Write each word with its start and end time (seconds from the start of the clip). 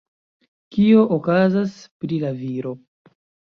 Kio 0.77 1.03
okazas 1.19 1.77
pri 2.03 2.21
la 2.27 2.35
viro? 2.43 2.77